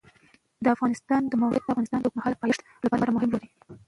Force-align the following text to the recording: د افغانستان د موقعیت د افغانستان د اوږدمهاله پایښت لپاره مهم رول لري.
د 0.63 0.65
افغانستان 0.75 1.21
د 1.31 1.33
موقعیت 1.41 1.63
د 1.65 1.69
افغانستان 1.73 1.99
د 1.99 2.05
اوږدمهاله 2.05 2.41
پایښت 2.43 2.61
لپاره 2.83 3.13
مهم 3.15 3.29
رول 3.33 3.41
لري. 3.43 3.49